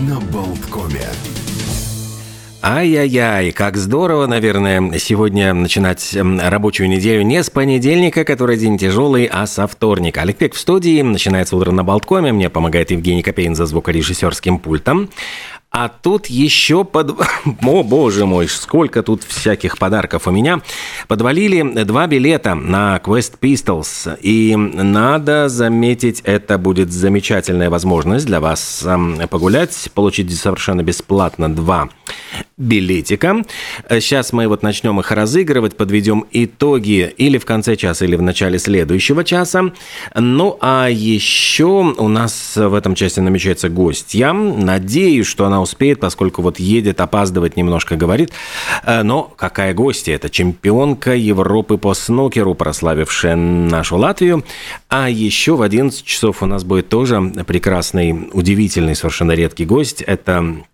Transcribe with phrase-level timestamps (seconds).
[0.00, 1.08] на Болткоме.
[2.66, 9.46] Ай-яй-яй, как здорово, наверное, сегодня начинать рабочую неделю не с понедельника, который день тяжелый, а
[9.46, 10.22] со вторника.
[10.22, 15.10] Олег Пек в студии, начинается утро на Болткоме, мне помогает Евгений Копейн за звукорежиссерским пультом.
[15.76, 17.16] А тут еще под...
[17.66, 20.60] О, боже мой, сколько тут всяких подарков у меня.
[21.08, 24.16] Подвалили два билета на Quest Pistols.
[24.22, 28.86] И надо заметить, это будет замечательная возможность для вас
[29.28, 31.88] погулять, получить совершенно бесплатно два
[32.56, 33.42] билетика.
[33.88, 38.58] Сейчас мы вот начнем их разыгрывать, подведем итоги или в конце часа, или в начале
[38.58, 39.72] следующего часа.
[40.14, 44.32] Ну, а еще у нас в этом части намечается гостья.
[44.32, 48.32] Надеюсь, что она успеет, поскольку вот едет, опаздывать немножко говорит.
[48.84, 50.14] Э, но какая гостья?
[50.14, 54.44] Это чемпионка Европы по снукеру, прославившая нашу Латвию.
[54.88, 60.02] А еще в 11 часов у нас будет тоже прекрасный, удивительный, совершенно редкий гость.
[60.02, 60.64] Это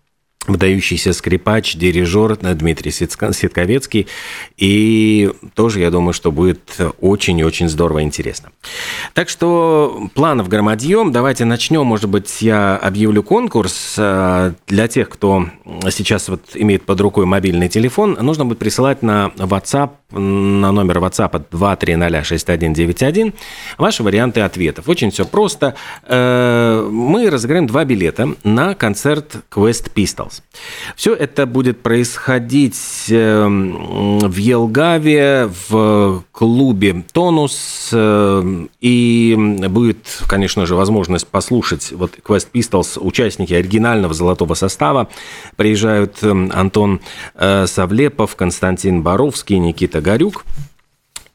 [0.47, 4.07] выдающийся скрипач, дирижер Дмитрий Ситковецкий.
[4.57, 8.49] И тоже, я думаю, что будет очень и очень здорово интересно.
[9.13, 11.11] Так что планов громадьем.
[11.11, 11.85] Давайте начнем.
[11.85, 13.95] Может быть, я объявлю конкурс.
[13.97, 15.45] Э, для тех, кто
[15.89, 21.45] сейчас вот имеет под рукой мобильный телефон, нужно будет присылать на WhatsApp, на номер WhatsApp
[21.51, 23.33] 2306191
[23.77, 24.89] ваши варианты ответов.
[24.89, 25.75] Очень все просто.
[26.07, 30.30] Э, мы разыграем два билета на концерт Quest Pistols.
[30.31, 30.41] House.
[30.95, 39.35] Все это будет происходить эм, в Елгаве, в клубе «Тонус», э, и
[39.69, 45.09] будет, конечно же, возможность послушать вот Quest Pistols, участники оригинального золотого состава.
[45.55, 47.01] Приезжают эм, Антон
[47.35, 50.45] э, Савлепов, Константин Боровский, Никита Горюк.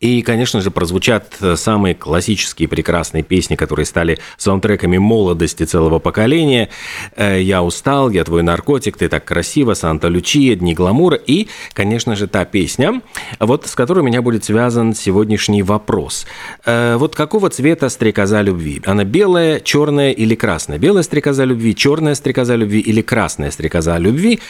[0.01, 6.69] И, конечно же, прозвучат э, самые классические прекрасные песни, которые стали саундтреками молодости целого поколения.
[7.17, 12.15] Э, «Я устал», «Я твой наркотик», «Ты так красиво», «Санта Лючия», «Дни гламура» и, конечно
[12.15, 13.01] же, та песня,
[13.41, 16.27] вот с которой у меня будет связан сегодняшний вопрос.
[16.67, 18.83] Э, вот какого цвета стрекоза любви?
[18.85, 20.77] Она белая, черная или красная?
[20.79, 24.41] Белая стрекоза любви, черная стрекоза любви или красная стрекоза любви?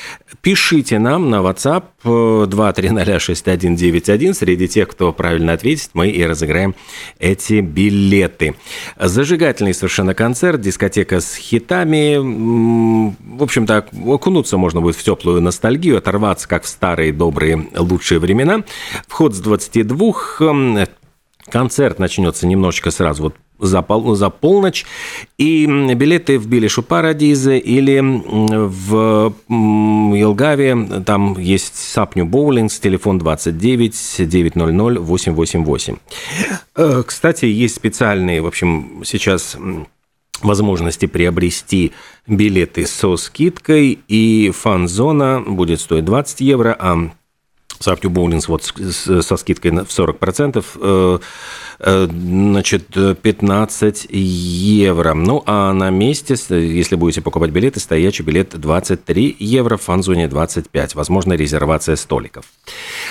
[0.41, 6.75] Пишите нам на WhatsApp 2306191 среди тех, кто правильно правильно ответить, мы и разыграем
[7.19, 8.55] эти билеты.
[8.99, 12.17] Зажигательный совершенно концерт, дискотека с хитами.
[13.37, 18.65] В общем-то, окунуться можно будет в теплую ностальгию, оторваться, как в старые добрые лучшие времена.
[19.09, 20.87] Вход с 22
[21.51, 24.84] Концерт начнется немножечко сразу вот за, пол, за полночь.
[25.39, 31.03] И билеты в Билишу Парадизе или в Елгаве.
[31.05, 35.97] Там есть Сапню Боулингс, телефон 29 900 888.
[37.06, 39.56] Кстати, есть специальные, в общем, сейчас
[40.43, 41.93] возможности приобрести
[42.27, 47.11] билеты со скидкой, и фан-зона будет стоить 20 евро, а
[47.81, 51.20] Сапню Боулингс вот со скидкой в 40%,
[51.78, 55.14] Э, значит, 15 евро.
[55.14, 60.94] Ну, а на месте, если будете покупать билеты, стоячий билет 23 евро, в фан-зоне 25.
[60.94, 62.47] Возможно, резервация столиков.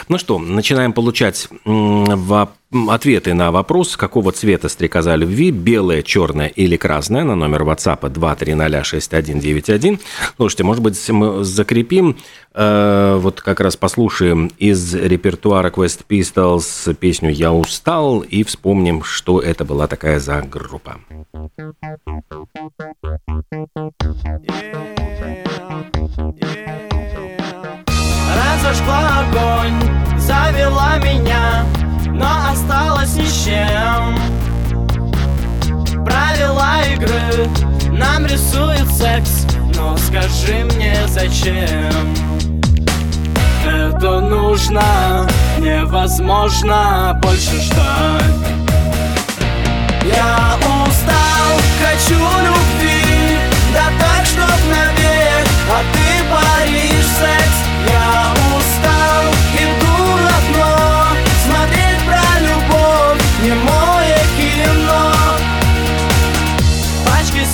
[0.08, 1.48] Ну что, начинаем получать
[2.90, 10.00] ответы на вопрос, какого цвета стрекоза любви, белая, черная или красная, на номер WhatsApp 2306191.
[10.36, 12.18] Слушайте, может быть, мы закрепим,
[12.54, 19.40] э, вот как раз послушаем из репертуара Quest Pistols песню «Я устал» и вспомним, что
[19.40, 21.00] это была такая за группа.
[30.56, 31.66] Завела меня
[32.08, 34.18] но осталась ни с чем
[36.06, 37.50] Правила игры
[37.92, 39.46] нам рисует секс
[39.76, 42.16] Но скажи мне зачем?
[43.66, 45.28] Это нужно,
[45.58, 48.46] невозможно больше ждать.
[50.04, 53.40] Я устал, хочу любви
[53.74, 57.58] Да так, чтоб навек, а ты паришь секс.
[57.90, 58.35] Я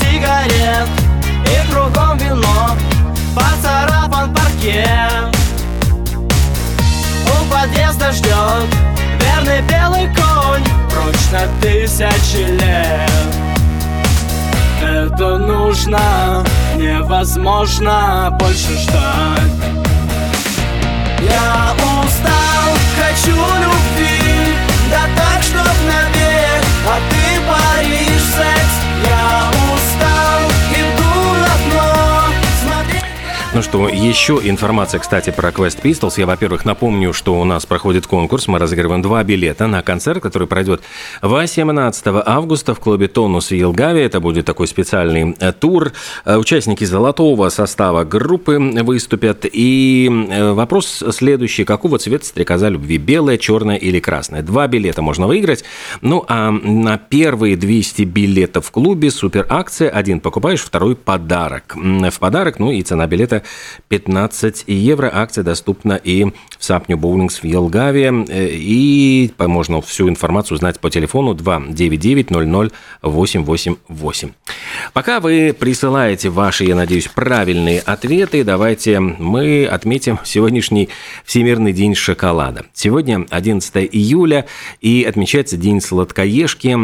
[0.01, 0.87] сигарет
[1.45, 2.75] и кругом вино
[3.35, 5.35] Поцарапан паркет.
[7.25, 8.67] У подъезда ждет
[9.21, 13.09] верный белый конь Прочь на тысячи лет.
[14.81, 16.43] Это нужно,
[16.75, 19.51] невозможно больше ждать.
[21.21, 22.60] Я устал,
[33.61, 36.15] Ну что, еще информация, кстати, про Quest Pistols.
[36.17, 38.47] Я, во-первых, напомню, что у нас проходит конкурс.
[38.47, 40.81] Мы разыгрываем два билета на концерт, который пройдет
[41.21, 44.03] 18 августа в клубе «Тонус» в Елгаве.
[44.03, 45.91] Это будет такой специальный э, тур.
[46.25, 49.45] Э, участники золотого состава группы выступят.
[49.53, 51.63] И э, вопрос следующий.
[51.63, 52.97] Какого цвета стрекоза любви?
[52.97, 54.41] Белая, черная или красная?
[54.41, 55.63] Два билета можно выиграть.
[56.01, 59.91] Ну, а на первые 200 билетов в клубе супер акция.
[59.91, 61.75] Один покупаешь, второй подарок.
[61.75, 63.43] В подарок, ну и цена билета
[63.87, 65.09] 15 евро.
[65.13, 68.25] Акция доступна и в Сапню Боулингс в Елгаве.
[68.29, 72.71] И можно всю информацию узнать по телефону 299
[73.01, 74.31] 888.
[74.93, 80.89] Пока вы присылаете ваши, я надеюсь, правильные ответы, давайте мы отметим сегодняшний
[81.25, 82.65] Всемирный день шоколада.
[82.73, 84.45] Сегодня 11 июля
[84.79, 86.77] и отмечается День сладкоежки,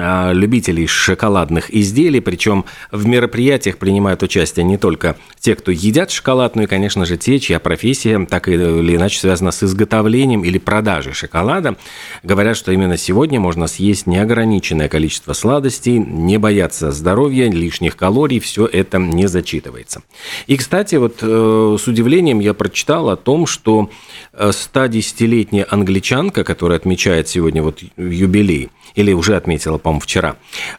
[0.00, 6.56] а, любителей шоколадных изделий, причем в мероприятиях принимают участие не только те, кто едят шоколад,
[6.56, 11.12] ну и, конечно же, те, чья профессия так или иначе связана с изготовлением или продажей
[11.12, 11.76] шоколада,
[12.22, 18.66] говорят, что именно сегодня можно съесть неограниченное количество сладостей, не бояться здоровья, лишних калорий, все
[18.66, 20.02] это не зачитывается.
[20.46, 23.90] И, кстати, вот э, с удивлением я прочитал о том, что
[24.32, 30.36] 110-летняя англичанка, которая отмечает сегодня вот юбилей, или уже отметила, по-моему, вчера,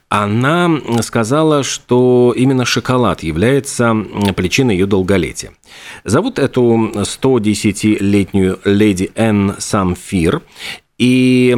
[0.10, 0.72] она
[1.02, 3.96] сказала, что именно шоколад является
[4.36, 5.25] причиной ее долголетия.
[6.04, 10.42] Зовут эту 110-летнюю леди Энн Самфир,
[10.98, 11.54] и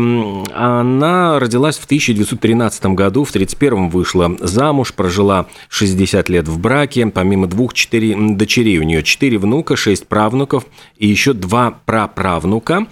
[0.54, 7.46] она родилась в 1913 году, в 1931 вышла замуж, прожила 60 лет в браке, помимо
[7.46, 10.66] двух четыре дочерей у нее четыре внука, шесть правнуков
[10.98, 12.88] и еще два праправнука.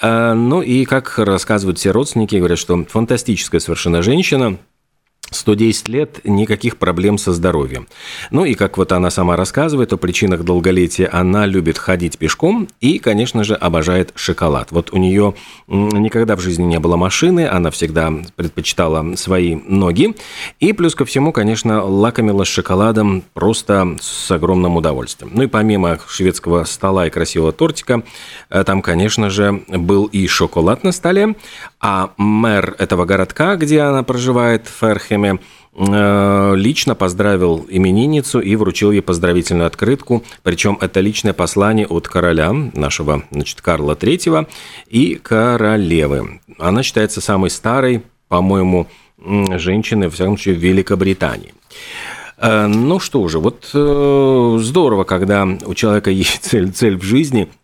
[0.00, 4.58] Э, ну и, как рассказывают все родственники, говорят, что фантастическая совершенно женщина–
[5.30, 7.86] 110 лет, никаких проблем со здоровьем.
[8.30, 12.98] Ну и как вот она сама рассказывает о причинах долголетия, она любит ходить пешком и,
[12.98, 14.72] конечно же, обожает шоколад.
[14.72, 15.34] Вот у нее
[15.68, 20.14] никогда в жизни не было машины, она всегда предпочитала свои ноги.
[20.58, 25.30] И плюс ко всему, конечно, лакомилась шоколадом просто с огромным удовольствием.
[25.34, 28.02] Ну и помимо шведского стола и красивого тортика,
[28.48, 31.36] э, там, конечно же, был и шоколад на столе,
[31.80, 39.02] а мэр этого городка, где она проживает, Ферхеме, э, лично поздравил именинницу и вручил ей
[39.02, 40.22] поздравительную открытку.
[40.42, 44.48] Причем это личное послание от короля, нашего значит, Карла III,
[44.88, 46.40] и королевы.
[46.58, 48.86] Она считается самой старой, по-моему,
[49.18, 51.54] женщиной, в всяком случае, в Великобритании.
[52.38, 57.48] Э, ну что же, вот э, здорово, когда у человека есть цель, цель в жизни–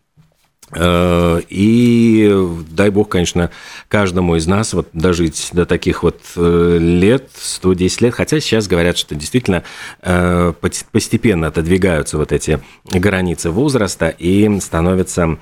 [0.75, 3.51] и дай бог, конечно,
[3.89, 8.99] каждому из нас вот дожить до таких вот э, лет, 110 лет, хотя сейчас говорят,
[8.99, 9.63] что действительно
[10.03, 10.53] э,
[10.91, 15.39] постепенно отодвигаются вот эти границы возраста и становится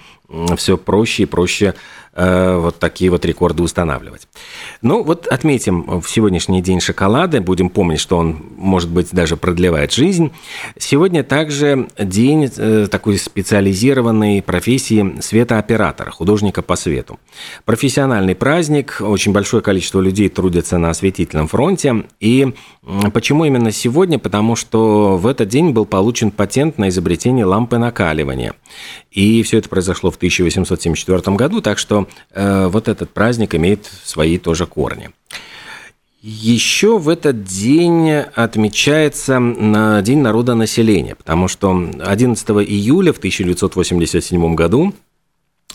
[0.57, 4.29] все проще и проще Э, вот такие вот рекорды устанавливать.
[4.83, 9.93] Ну, вот отметим в сегодняшний день шоколада, будем помнить, что он, может быть, даже продлевает
[9.93, 10.31] жизнь.
[10.79, 17.19] Сегодня также день э, такой специализированной профессии светооператора, художника по свету.
[17.65, 22.05] Профессиональный праздник, очень большое количество людей трудятся на осветительном фронте.
[22.21, 22.55] И
[23.13, 24.19] почему именно сегодня?
[24.19, 28.55] Потому что в этот день был получен патент на изобретение лампы накаливания.
[29.11, 34.39] И все это произошло в 1874 году, так что э, вот этот праздник имеет свои
[34.39, 35.11] тоже корни.
[36.23, 41.71] Еще в этот день отмечается на День народонаселения, потому что
[42.01, 44.95] 11 июля в 1987 году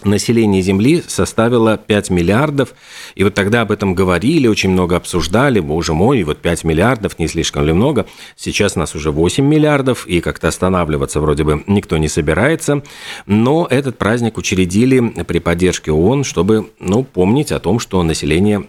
[0.03, 2.74] население Земли составило 5 миллиардов.
[3.15, 5.60] И вот тогда об этом говорили, очень много обсуждали.
[5.60, 8.06] Боже мой, вот 5 миллиардов, не слишком ли много?
[8.36, 12.84] Сейчас нас уже 8 миллиардов, и как-то останавливаться вроде бы никто не собирается.
[13.25, 18.65] Но этот праздник учредили при поддержке ООН, чтобы ну, помнить о том, что население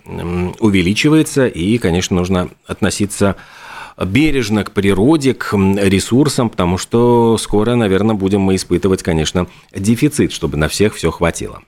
[0.60, 3.37] увеличивается, и, конечно, нужно относиться
[3.97, 10.56] бережно к природе, к ресурсам, потому что скоро, наверное, будем мы испытывать, конечно, дефицит, чтобы
[10.56, 11.62] на всех все хватило.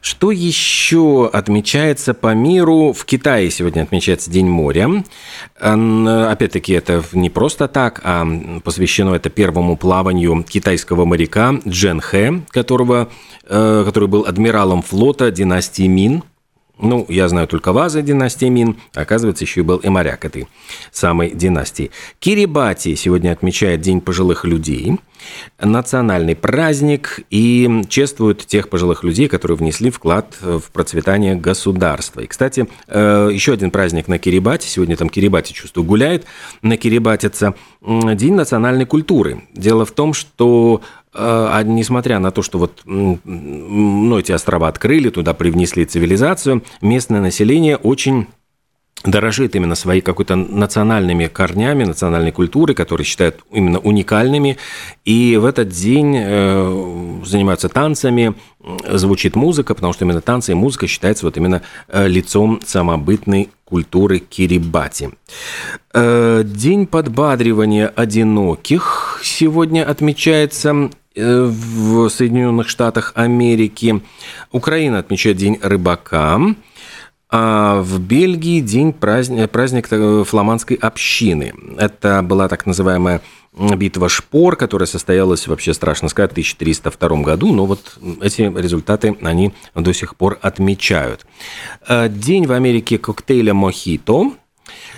[0.00, 2.92] Что еще отмечается по миру?
[2.92, 5.04] В Китае сегодня отмечается День моря.
[5.58, 8.26] Опять-таки, это не просто так, а
[8.62, 13.08] посвящено это первому плаванию китайского моряка Джен Хэ, которого,
[13.48, 16.22] э, который был адмиралом флота династии Мин–
[16.78, 20.48] Ну, я знаю только вазы династии Мин, оказывается, еще и был и моряк этой
[20.90, 21.90] самой династии.
[22.18, 24.98] Кирибати сегодня отмечает День пожилых людей,
[25.60, 32.20] национальный праздник и чествует тех пожилых людей, которые внесли вклад в процветание государства.
[32.20, 36.24] И, кстати, э, еще один праздник на Кирибати, сегодня там Кирибати, чувствую, гуляет,
[36.62, 39.42] на Кирибатица, День национальной культуры.
[39.54, 40.80] Дело в том, что
[41.14, 47.76] а несмотря на то, что вот ну, эти острова открыли, туда привнесли цивилизацию, местное население
[47.76, 48.26] очень
[49.04, 54.56] дорожит именно своей какой-то национальными корнями, национальной культурой, которые считают именно уникальными.
[55.04, 58.34] И в этот день э, занимаются танцами,
[58.88, 64.20] звучит музыка, потому что именно танцы и музыка считаются вот именно э, лицом самобытной культуры
[64.20, 65.10] Кирибати.
[65.92, 74.02] Э, день подбадривания одиноких сегодня отмечается в Соединенных Штатах Америки.
[74.52, 76.40] Украина отмечает День рыбака.
[77.36, 79.88] А в Бельгии день праздник, праздник
[80.24, 81.52] фламандской общины.
[81.78, 83.22] Это была так называемая
[83.56, 89.52] битва шпор, которая состоялась, вообще страшно сказать, в 1302 году, но вот эти результаты они
[89.74, 91.26] до сих пор отмечают.
[91.88, 94.32] Э, день в Америке коктейля мохито,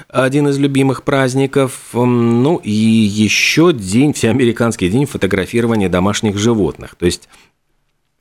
[0.08, 1.90] один из любимых праздников.
[1.92, 6.94] Ну и еще день, всеамериканский день фотографирования домашних животных.
[6.96, 7.28] То есть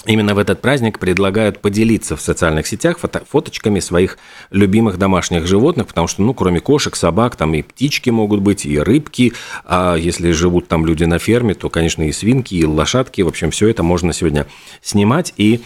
[0.05, 4.19] Именно в этот праздник предлагают поделиться в социальных сетях фото фоточками своих
[4.51, 8.77] любимых домашних животных, потому что, ну, кроме кошек, собак, там и птички могут быть, и
[8.77, 13.27] рыбки, а если живут там люди на ферме, то, конечно, и свинки, и лошадки, в
[13.27, 14.45] общем, все это можно сегодня
[14.81, 15.61] снимать и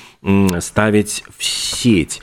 [0.59, 2.21] ставить в сеть.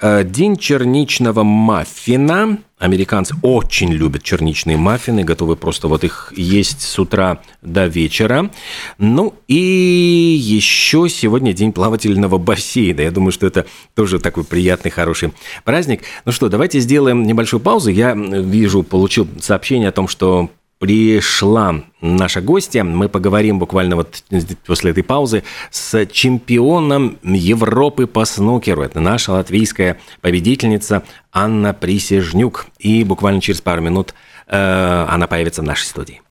[0.00, 2.58] Э, день черничного маффина.
[2.78, 8.50] Американцы очень любят черничные маффины, готовы просто вот их есть с утра до вечера.
[8.98, 13.00] Ну и еще сегодня день плавательного бассейна.
[13.00, 15.32] Я думаю, что это тоже такой приятный, хороший
[15.64, 16.02] праздник.
[16.24, 17.90] Ну что, давайте сделаем небольшую паузу.
[17.90, 22.84] Я вижу, получил сообщение о том, что пришла наша гостья.
[22.84, 24.22] Мы поговорим буквально вот
[24.66, 28.82] после этой паузы с чемпионом Европы по снукеру.
[28.82, 32.66] Это наша латвийская победительница Анна Присяжнюк.
[32.78, 34.14] И буквально через пару минут
[34.46, 36.22] э, она появится в нашей студии.